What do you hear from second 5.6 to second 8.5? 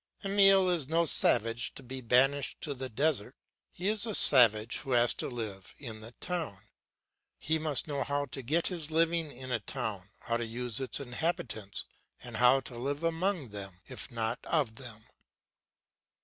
in the town. He must know how to